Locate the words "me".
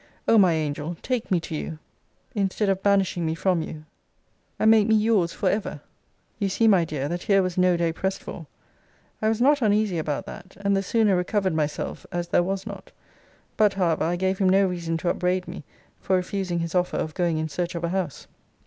1.29-1.39, 3.23-3.35, 4.87-4.95, 15.47-15.63